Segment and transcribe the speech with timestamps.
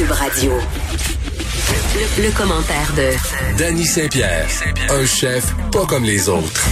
[0.00, 0.52] Cube Radio.
[1.94, 4.48] Le, le commentaire de Danny Saint-Pierre,
[4.88, 6.70] un chef pas comme les autres.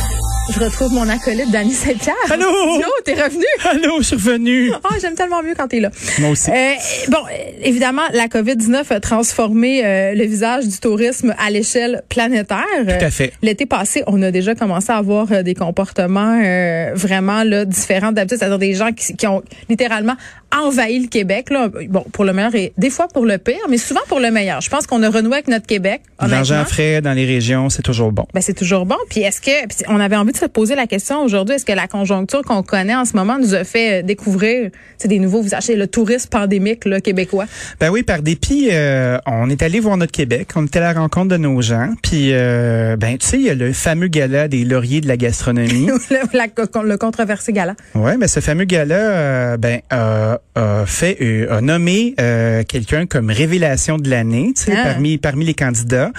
[0.50, 2.14] Je retrouve mon acolyte Danny Saint-Pierre.
[2.30, 2.46] Allô?
[2.80, 3.44] Yo, t'es revenu?
[3.70, 4.72] Allô, je suis revenu.
[4.82, 5.90] Oh, j'aime tellement mieux quand t'es là.
[6.20, 6.50] Moi aussi.
[6.50, 6.72] Euh,
[7.08, 7.18] bon,
[7.62, 12.64] évidemment, la COVID-19 a transformé euh, le visage du tourisme à l'échelle planétaire.
[12.82, 13.34] Tout à fait.
[13.42, 18.12] L'été passé, on a déjà commencé à avoir euh, des comportements euh, vraiment là différents
[18.12, 20.14] d'habitude, c'est-à-dire des gens qui, qui ont littéralement
[20.56, 21.50] envahi le Québec.
[21.50, 21.68] Là.
[21.88, 24.60] Bon, pour le meilleur et des fois pour le pire, mais souvent pour le meilleur.
[24.60, 26.02] Je pense qu'on a renoué avec notre Québec.
[26.26, 28.26] L'argent frais dans les régions, c'est toujours bon.
[28.34, 28.96] Ben, c'est toujours bon.
[29.10, 31.72] Puis est-ce que puis on avait envie de se poser la question aujourd'hui, est-ce que
[31.72, 34.70] la conjoncture qu'on connaît en ce moment nous a fait euh, découvrir
[35.04, 37.46] des nouveaux visages, le tourisme pandémique là, québécois?
[37.80, 41.00] Ben oui, par dépit, euh, on est allé voir notre Québec, on était à la
[41.00, 44.48] rencontre de nos gens, puis euh, ben tu sais, il y a le fameux gala
[44.48, 45.86] des lauriers de la gastronomie.
[46.10, 47.74] le, la- le controversé gala.
[47.94, 49.80] ouais, ben ce fameux gala, euh, ben
[50.54, 54.84] a, a fait, euh, a nommé euh, quelqu'un comme révélation de l'année, tu sais, Ah.
[54.92, 56.10] parmi parmi les candidats.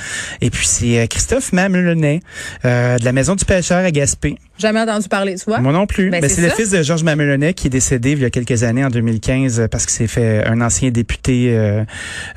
[0.41, 2.21] Et puis c'est euh, Christophe Mamelonnet
[2.65, 4.35] euh, de la Maison du pêcheur à Gaspé.
[4.59, 5.59] Jamais entendu parler, tu vois?
[5.59, 6.09] Moi non plus.
[6.09, 8.63] Ben, Ben, c'est le fils de Georges Mamelonnet qui est décédé il y a quelques
[8.63, 11.83] années, en 2015, euh, parce qu'il s'est fait un ancien député, euh,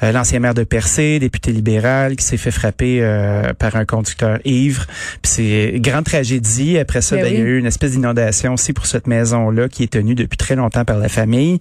[0.02, 4.38] euh, l'ancien maire de Percé, député libéral, qui s'est fait frapper euh, par un conducteur
[4.44, 4.86] ivre.
[5.20, 6.78] Puis c'est grande tragédie.
[6.78, 9.68] Après ça, Ben ben, il y a eu une espèce d'inondation aussi pour cette maison-là
[9.68, 11.58] qui est tenue depuis très longtemps par la famille.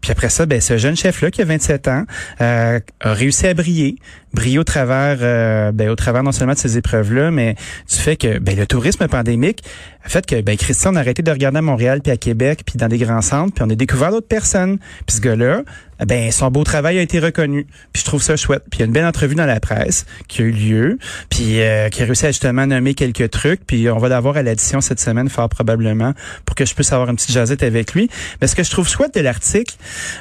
[0.00, 2.04] Puis après ça, ben, ce jeune chef-là qui a 27 ans
[2.40, 3.96] euh, a réussi à briller.
[4.32, 7.54] Briller au travers, euh, ben, au travers non seulement de ces épreuves-là, mais
[7.88, 9.62] du fait que ben, le tourisme pandémique
[10.04, 12.78] fait que ben, Christian on a arrêté de regarder à Montréal puis à Québec puis
[12.78, 14.78] dans des grands centres puis on a découvert d'autres personnes.
[15.06, 15.62] Puis ce gars-là,
[16.06, 17.66] ben son beau travail a été reconnu.
[17.92, 18.62] Puis je trouve ça chouette.
[18.70, 20.98] Puis il y a une belle entrevue dans la presse qui a eu lieu,
[21.30, 23.64] puis euh, qui a réussi à justement nommer quelques trucs.
[23.66, 26.12] Puis on va l'avoir à l'édition cette semaine fort probablement
[26.44, 28.10] pour que je puisse avoir une petite jasette avec lui.
[28.40, 29.74] Mais ce que je trouve chouette de l'article,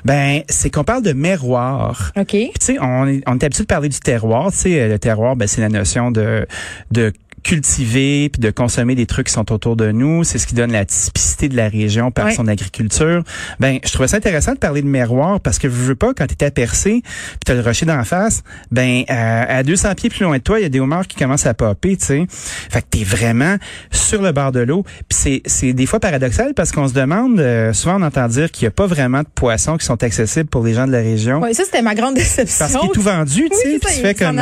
[0.06, 2.12] ben c'est qu'on parle de miroir.
[2.16, 2.28] OK.
[2.30, 4.52] Tu sais, on est, on est habitué de parler du terroir.
[4.52, 6.46] Tu sais, euh, le terroir, ben, c'est la notion de,
[6.92, 10.24] de cultiver puis de consommer des trucs qui sont autour de nous.
[10.24, 13.24] C'est ce qui donne la typicité de la région par son agriculture.
[13.60, 16.26] Ben, je trouvais ça intéressant de parler de miroir parce que je veux pas quand
[16.28, 20.24] t'es à percer puis t'as le rocher d'en face, ben euh, à 200 pieds plus
[20.24, 22.26] loin de toi, il y a des homards qui commencent à popper, tu sais.
[22.30, 23.58] Fait que t'es vraiment
[23.92, 24.84] sur le bord de l'eau.
[24.84, 28.52] Puis c'est c'est des fois paradoxal parce qu'on se demande euh, souvent on entend dire
[28.52, 31.00] qu'il y a pas vraiment de poissons qui sont accessibles pour les gens de la
[31.00, 31.42] région.
[31.42, 32.66] Ouais, ça, c'était ma grande déception.
[32.66, 34.40] Parce qu'il est tout vendu, tu sais, Oui, tu fais comme.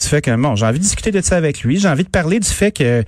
[0.00, 2.08] Tu fais comme bon, j'ai envie de discuter de ça avec lui, j'ai envie de
[2.08, 3.04] parler du fait que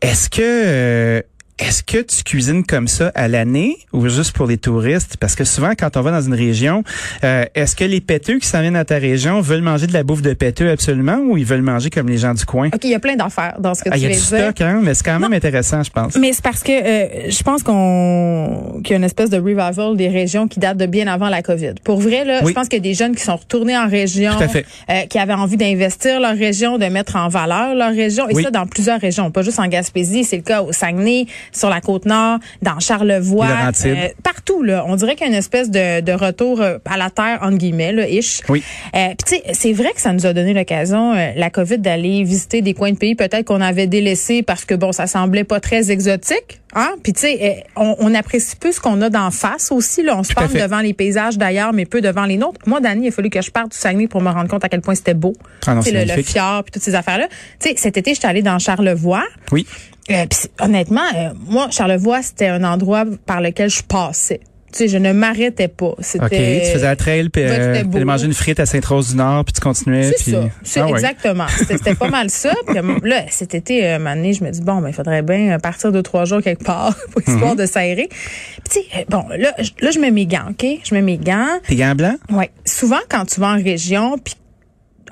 [0.00, 1.22] est-ce que euh,
[1.62, 5.16] est-ce que tu cuisines comme ça à l'année ou juste pour les touristes?
[5.18, 6.82] Parce que souvent, quand on va dans une région,
[7.22, 10.02] euh, est-ce que les péteux qui s'en viennent à ta région veulent manger de la
[10.02, 12.66] bouffe de péteux absolument ou ils veulent manger comme les gens du coin?
[12.68, 14.14] OK, il y a plein d'affaires dans ce que Ah, tu il y a du
[14.16, 14.26] de dire.
[14.46, 14.80] stock, hein?
[14.82, 16.16] Mais c'est quand même intéressant, je pense.
[16.16, 19.96] Mais c'est parce que euh, je pense qu'on qu'il y a une espèce de revival
[19.96, 21.74] des régions qui date de bien avant la COVID.
[21.84, 22.48] Pour vrai, là, Oui.
[22.50, 24.66] je pense qu'il y a des jeunes qui sont retournés en région, Tout à fait.
[24.90, 28.42] euh, qui avaient envie d'investir leur région, de mettre en valeur leur région, et Oui.
[28.42, 30.24] ça dans plusieurs régions, pas juste en Gaspésie.
[30.24, 33.46] C'est le cas au Saguenay, sur la Côte-Nord, dans Charlevoix,
[33.84, 34.62] euh, partout.
[34.62, 37.38] Là, on dirait qu'il y a une espèce de, de retour euh, à la terre
[37.42, 38.40] entre guillemets, là, ish.
[38.48, 38.62] Oui.
[38.94, 41.78] Euh, Puis tu sais, c'est vrai que ça nous a donné l'occasion, euh, la COVID,
[41.78, 45.44] d'aller visiter des coins de pays peut-être qu'on avait délaissés parce que bon, ça semblait
[45.44, 46.61] pas très exotique.
[46.74, 46.94] Hein?
[47.02, 50.02] Puis tu sais, euh, on, on apprécie peu ce qu'on a d'en face aussi.
[50.02, 52.60] Là, on se parle devant les paysages d'ailleurs, mais peu devant les nôtres.
[52.66, 54.68] Moi, Dani, il a fallu que je parte du Saguenay pour me rendre compte à
[54.68, 55.34] quel point c'était beau.
[55.66, 57.28] Ah non, Tu sais, c'est le, le fjord puis toutes ces affaires-là.
[57.60, 59.24] Tu sais, cet été, j'étais allée dans Charlevoix.
[59.50, 59.66] Oui.
[60.10, 60.24] Euh,
[60.60, 64.40] honnêtement, euh, moi, Charlevoix, c'était un endroit par lequel je passais.
[64.72, 65.92] Tu sais, je ne m'arrêtais pas.
[66.00, 66.30] C'était, OK.
[66.30, 70.04] Tu faisais la trail, puis euh, t'allais manger une frite à Sainte-Rose-du-Nord, puis tu continuais.
[70.16, 70.32] C'est puis...
[70.32, 70.44] ça.
[70.62, 70.92] C'est Ah ouais.
[70.92, 71.46] exactement.
[71.58, 72.52] C'était c'était pas mal ça.
[72.66, 74.94] Puis euh, là, cet été, euh, un moment donné, je me dis bon, ben, il
[74.94, 78.08] faudrait bien euh, partir deux trois jours quelque part pour histoire de s'aérer.
[78.08, 80.66] Puis tu sais, euh, bon, là, je- là, je mets mes gants, ok?
[80.84, 81.58] Je mets mes gants.
[81.68, 82.18] Tes gants blancs?
[82.30, 82.50] Ouais.
[82.64, 84.34] Souvent, quand tu vas en région, puis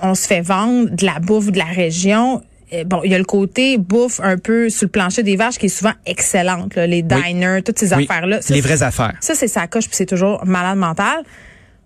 [0.01, 2.43] on se fait vendre de la bouffe de la région.
[2.73, 5.59] Euh, Bon, il y a le côté bouffe un peu sur le plancher des vaches
[5.59, 8.05] qui est souvent excellente, là, les diners, toutes ces Oui.
[8.05, 8.41] affaires-là.
[8.49, 9.15] Les vraies affaires.
[9.21, 11.23] ça, c'est sa coche, puis c'est toujours malade mental.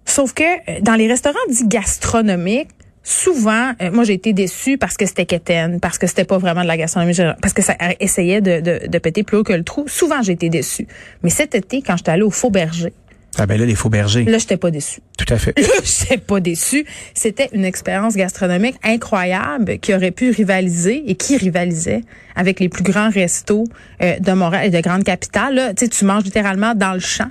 [0.05, 2.69] Sauf que euh, dans les restaurants dits gastronomiques,
[3.03, 6.62] souvent, euh, moi j'ai été déçue parce que c'était quétaine, parce que c'était pas vraiment
[6.62, 9.62] de la gastronomie, parce que ça essayait de, de, de péter plus haut que le
[9.64, 9.85] trou.
[9.88, 10.87] Souvent, j'ai été déçue.
[11.23, 12.93] Mais cet été, quand j'étais allée au Faux Berger,
[13.38, 14.25] Ah ben là, les faux bergers.
[14.25, 15.00] là, j'étais pas déçue.
[15.19, 15.58] Tout à fait.
[15.58, 16.84] Là, j'étais pas déçue.
[17.14, 22.02] C'était une expérience gastronomique incroyable qui aurait pu rivaliser et qui rivalisait
[22.36, 23.64] avec les plus grands restos
[24.02, 25.54] euh, de Montréal et de grandes capitales.
[25.54, 27.31] Là, tu sais, tu manges littéralement dans le champ.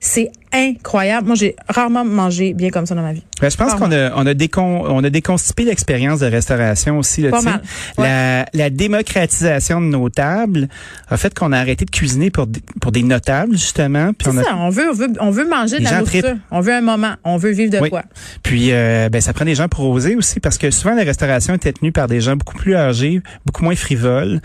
[0.00, 1.26] C'est incroyable.
[1.26, 3.22] Moi, j'ai rarement mangé bien comme ça dans ma vie.
[3.40, 7.22] Ben, je pense qu'on a on a décon, on a déconstipé l'expérience de restauration aussi
[7.22, 7.62] là, Pas mal.
[7.96, 8.04] Ouais.
[8.06, 10.68] La, la démocratisation de nos tables
[11.08, 14.36] a fait qu'on a arrêté de cuisiner pour des- pour des notables justement, puis on
[14.36, 16.36] a ça, on veut, on veut, on veut manger de la nourriture.
[16.50, 17.14] On veut un moment.
[17.24, 17.88] On veut vivre de Oui.
[17.90, 18.02] quoi.
[18.42, 21.54] Puis euh, ben ça prend des gens pour oser aussi parce que souvent la restauration
[21.54, 24.40] était tenue par des gens beaucoup plus âgés, beaucoup moins frivoles,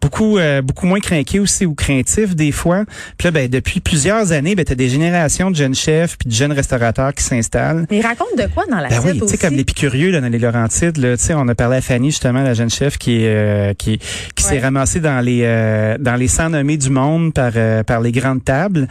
[0.00, 2.84] beaucoup euh, beaucoup moins craqués aussi ou craintifs des fois.
[3.18, 6.28] Puis là ben depuis plusieurs années, ben tu as des générations de jeunes chefs puis
[6.28, 7.86] de jeunes restaurateurs qui s'installent.
[7.90, 10.28] Mais raconte de quoi dans la Ben oui, tu sais comme les Picurieux là, dans
[10.28, 13.26] les Laurentides, là, tu sais, on a parlé à Fanny justement, la jeune chef qui
[13.26, 13.98] euh, qui
[14.34, 14.60] qui s'est Ouais.
[14.60, 18.44] ramassée dans les euh, dans les 100 nommés du monde par euh, par les grandes
[18.44, 18.88] tables.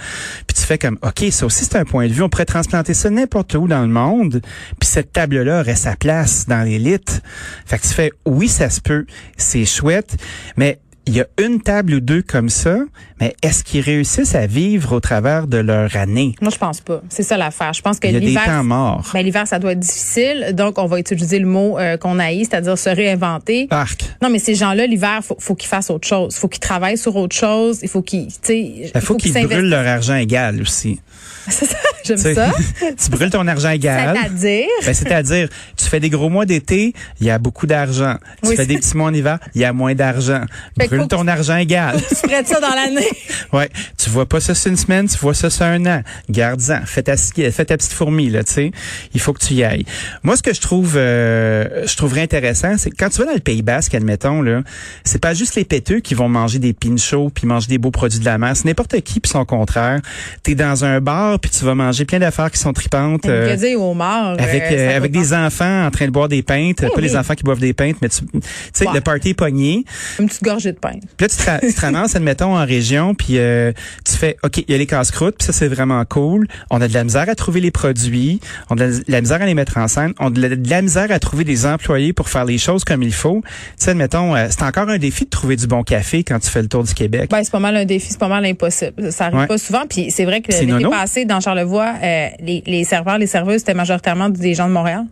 [0.47, 2.93] Puis tu fais comme OK, ça aussi c'est un point de vue, on pourrait transplanter
[2.93, 4.41] ça n'importe où dans le monde,
[4.79, 7.21] puis cette table là aurait sa place dans l'élite.
[7.65, 9.05] Fait que tu fais oui, ça se peut,
[9.37, 10.17] c'est chouette,
[10.57, 12.77] mais il y a une table ou deux comme ça,
[13.19, 16.35] mais est-ce qu'ils réussissent à vivre au travers de leur année?
[16.41, 17.01] Moi, je pense pas.
[17.09, 17.73] C'est ça l'affaire.
[17.73, 18.43] Je pense que Il y a des l'hiver.
[18.45, 19.09] temps morts.
[19.13, 20.51] Ben, l'hiver, ça doit être difficile.
[20.53, 23.67] Donc, on va utiliser le mot euh, qu'on haït, c'est-à-dire se réinventer.
[23.67, 24.03] Parc.
[24.21, 26.35] Non, mais ces gens-là, l'hiver, faut, faut qu'ils fassent autre chose.
[26.35, 27.79] Faut qu'ils travaillent sur autre chose.
[27.81, 30.99] Il faut qu'ils, tu sais, Il faut qu'ils brûlent leur argent égal aussi.
[31.49, 31.77] C'est ça.
[32.07, 32.51] J'aime Tu sais, ça.
[33.03, 34.15] tu brûles ton argent égal.
[34.15, 34.67] C'est-à-dire?
[34.85, 38.15] Ben, c'est-à-dire, tu fais des gros mois d'été, il y a beaucoup d'argent.
[38.43, 40.41] Tu fais des petits mois en hiver, il y a moins d'argent.
[40.77, 41.97] Brûle ton argent égal.
[42.17, 43.07] Tu prêtes ça dans l'année.
[43.53, 46.01] ouais, tu vois pas ça sur une semaine, tu vois ça sur un an.
[46.29, 48.71] Garde-en, fais ta, fais ta petite fourmi là, tu sais.
[49.13, 49.85] Il faut que tu y ailles.
[50.23, 53.33] Moi, ce que je trouve, euh, je trouverais intéressant, c'est que quand tu vas dans
[53.33, 54.61] le Pays Basque, admettons là,
[55.03, 58.19] c'est pas juste les péteux qui vont manger des pinchos puis manger des beaux produits
[58.19, 58.55] de la mer.
[58.55, 60.01] C'est n'importe qui puis son contraire.
[60.43, 63.25] T'es dans un bar puis tu vas manger plein d'affaires qui sont tripantes.
[63.25, 64.35] euh, au mort.
[64.39, 67.01] avec euh, euh, avec va des enfants en train de boire des pintes, Oui, pas
[67.01, 68.23] les enfants qui boivent des pintes, mais tu
[68.73, 69.83] sais le party est pogné.
[70.19, 70.93] Une petite gorgée de pain.
[71.17, 73.71] Puis là tu te, tu te ramasses admettons en région puis euh,
[74.05, 76.47] tu fais OK, il y a les casse-croûtes, puis ça c'est vraiment cool.
[76.69, 78.39] On a de la misère à trouver les produits,
[78.69, 81.11] on a de la, misère à les mettre en scène, on a de la, misère
[81.11, 83.41] à trouver des employés pour faire les choses comme il faut.
[83.43, 86.49] Tu sais admettons euh, c'est encore un défi de trouver du bon café quand tu
[86.49, 87.29] fais le tour du Québec.
[87.31, 89.11] Ben, c'est pas mal un défi, c'est pas mal impossible.
[89.11, 89.47] Ça arrive Ouais.
[89.47, 89.83] pas souvent.
[89.87, 93.59] Puis c'est vrai que C'est l'été passé, dans Charlevoix, euh, les, les serveurs, les serveuses,
[93.59, 95.05] c'était majoritairement des gens de Montréal.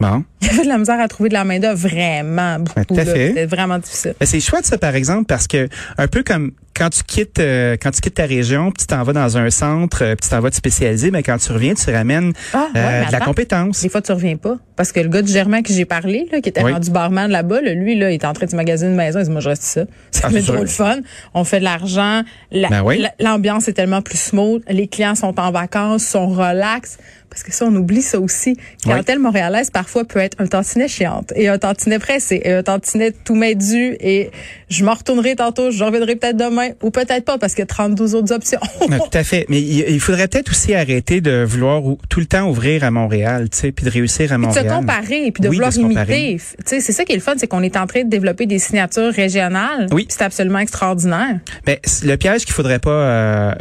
[0.00, 0.24] Bon.
[0.42, 2.94] Il y avait de la misère à trouver de la main d'œuvre vraiment beaucoup.
[2.94, 3.06] Ben.
[3.06, 4.14] C'était vraiment difficile.
[4.18, 5.68] Ben, c'est chouette ça par exemple parce que
[5.98, 9.02] un peu comme quand tu quittes euh, quand tu quittes ta région, puis tu t'en
[9.02, 11.74] vas dans un centre, euh, puis tu t'en vas te spécialiser, mais quand tu reviens,
[11.74, 13.82] tu ramènes Ah, ouais, euh, de la compétence.
[13.82, 14.56] Des fois, tu reviens pas.
[14.76, 16.72] Parce que le gars du Germain que j'ai parlé, là, qui était Oui.
[16.72, 19.20] rendu barman là-bas, là, lui, là, il est en train de magasiner une maison.
[19.20, 19.84] Il dit, moi, je reste ça.
[20.10, 20.98] Ça Ah, trop le fun.
[21.32, 22.22] On fait de l'argent.
[22.50, 23.04] La- Ben oui.
[23.20, 24.62] L'ambiance est tellement plus smooth.
[24.68, 26.98] Les clients sont en vacances, sont relax.
[27.30, 28.56] Parce que ça, on oublie ça aussi.
[28.84, 29.18] Quand Oui.
[29.18, 33.34] montréalaise, parfois, peut être un tantinet chiante et un tantinet pressé et un tantinet tout
[33.54, 34.30] dû et
[34.68, 37.66] je m'en retournerai tantôt, je reviendrai peut-être demain ou peut-être pas parce qu'il y a
[37.66, 38.60] 32 autres options.
[38.80, 39.46] Tout à fait.
[39.48, 43.48] Mais il, faudrait peut-être aussi arrêter de vouloir ou- tout le temps ouvrir à Montréal,
[43.50, 44.68] tu sais, puis de réussir à de se Montréal.
[44.68, 46.30] comparer et puis de Oui, de vouloir comparer.
[46.32, 46.44] imiter.
[46.58, 48.46] Tu sais, c'est ça qui est le fun, c'est qu'on est en train de développer
[48.46, 49.86] des signatures régionales.
[49.92, 50.04] Oui.
[50.06, 51.38] Puis C'est absolument extraordinaire.
[51.66, 53.52] Ben, c- le piège qu'il faudrait pas, euh,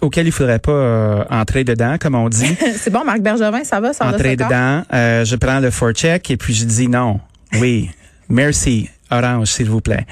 [0.00, 3.80] auquel il faudrait pas euh, entrer dedans, comme on dit, c'est bon, Marc Bergevin, ça
[3.80, 4.82] va, ça va entrer dedans.
[4.92, 7.20] euh, je prends le forecheck et puis je dis non.
[7.60, 7.90] Oui,
[8.28, 8.88] merci.
[9.10, 10.06] Orange, s'il vous plaît.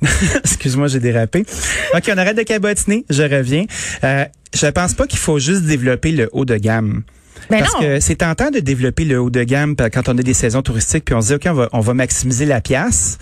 [0.44, 1.44] Excuse-moi, j'ai dérapé.
[1.94, 3.04] OK, on arrête de cabotiner.
[3.10, 3.64] Je reviens.
[4.04, 4.24] Euh,
[4.54, 7.02] je pense pas qu'il faut juste développer le haut de gamme.
[7.50, 7.80] Ben Parce non.
[7.80, 11.04] que c'est tentant de développer le haut de gamme quand on a des saisons touristiques
[11.04, 13.18] puis on se dit OK, on va, on va maximiser la pièce.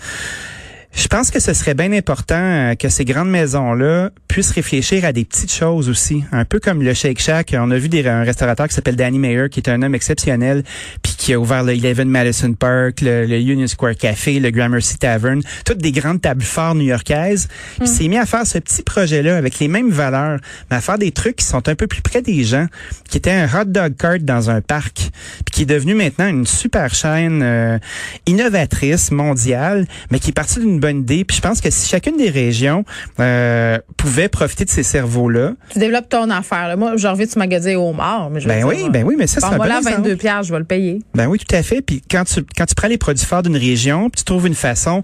[0.97, 5.13] Je pense que ce serait bien important euh, que ces grandes maisons-là puissent réfléchir à
[5.13, 7.55] des petites choses aussi, un peu comme le Shake Shack.
[7.55, 10.63] On a vu des, un restaurateur qui s'appelle Danny Mayer, qui est un homme exceptionnel,
[11.03, 14.97] puis qui a ouvert le Eleven Madison Park, le, le Union Square Café, le Gramercy
[14.97, 17.47] Tavern, toutes des grandes tables fortes new-yorkaises.
[17.79, 20.39] Puis il s'est mis à faire ce petit projet-là avec les mêmes valeurs,
[20.71, 22.65] mais à faire des trucs qui sont un peu plus près des gens,
[23.07, 25.11] qui était un hot dog cart dans un parc,
[25.45, 27.77] puis qui est devenu maintenant une super chaîne euh,
[28.25, 31.23] innovatrice mondiale, mais qui est partie d'une bonne idée.
[31.25, 32.83] Puis je pense que si chacune des régions
[33.19, 36.67] euh, pouvait profiter de ces cerveaux-là, Tu développes ton affaire.
[36.67, 36.75] là.
[36.75, 38.29] Moi, j'ai envie de magasiner au mort.
[38.31, 39.97] Mais je ben oui, ben oui, mais ça c'est un Bon, exemple.
[40.03, 40.99] 22 pierres, je vais le payer.
[41.15, 41.81] Ben oui, tout à fait.
[41.81, 44.55] Puis quand tu quand tu prends les produits forts d'une région, puis tu trouves une
[44.55, 45.03] façon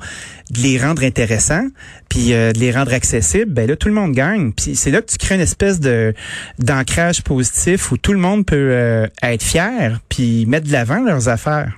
[0.52, 1.68] de les rendre intéressants,
[2.10, 4.52] puis euh, de les rendre accessibles, ben là tout le monde gagne.
[4.54, 6.14] Puis c'est là que tu crées une espèce de
[6.60, 11.28] d'ancrage positif où tout le monde peut euh, être fier, puis mettre de l'avant leurs
[11.30, 11.72] affaires.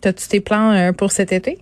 [0.00, 1.58] T'as-tu tes plans pour cet été?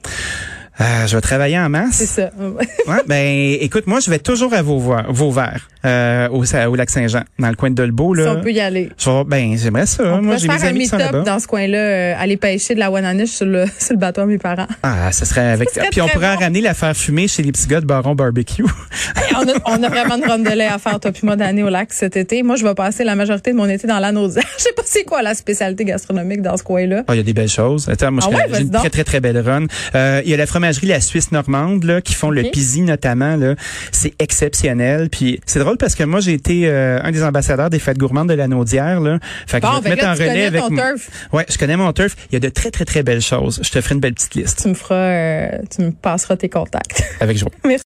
[0.81, 1.93] Euh, je vais travailler en masse.
[1.93, 2.31] C'est ça.
[2.39, 7.23] ouais, ben, écoute, moi, je vais toujours à Vauvert, Vauvert euh, au, au lac Saint-Jean,
[7.39, 8.15] dans le coin de Dolbeau.
[8.15, 8.25] Là.
[8.25, 8.91] Si on peut y aller.
[8.97, 10.05] Je ben, j'aimerais ça.
[10.05, 12.37] On moi, pourrait j'ai mes faire un amis qui sont dans ce coin-là, euh, aller
[12.37, 14.69] pêcher de la Wananiche sur le, sur le bateau à mes parents.
[14.83, 15.71] Ah, ça serait avec.
[15.71, 16.41] serait Puis on pourrait bon.
[16.41, 18.65] ramener la faire fumer chez les petits gars de Baron Barbecue.
[19.17, 21.37] Hey, on, a, on a vraiment une ronde de lait à faire, toi puis moi,
[21.37, 22.43] d'année au lac cet été.
[22.43, 24.45] Moi, je vais passer la majorité de mon été dans la naudière.
[24.57, 27.05] Je sais pas c'est quoi la spécialité gastronomique dans ce coin-là.
[27.09, 27.89] Ah, il y a des belles choses.
[27.89, 29.67] Attends, moi, je Ah ouais, j'ai une très, très, très belle run.
[29.95, 30.47] Euh, il y a la
[30.83, 32.43] La Suisse Normande, là, qui font le.
[32.51, 33.55] Pisi, notamment, là.
[33.93, 35.09] C'est exceptionnel.
[35.11, 38.29] Puis, c'est drôle parce que moi, j'ai été euh, un des ambassadeurs des fêtes gourmandes
[38.29, 39.19] de la Naudière, là.
[39.47, 41.11] Fait que je vais te ben mettre là, en relais connais avec ton mon- turf.
[41.33, 42.17] Ouais, je connais mon turf.
[42.31, 43.61] Il y a de très, très, très belles choses.
[43.63, 44.63] Je te ferai une belle petite liste.
[44.63, 47.05] Tu me feras, euh, tu me passeras tes contacts.
[47.21, 47.51] Avec joie.
[47.65, 47.79] Merci.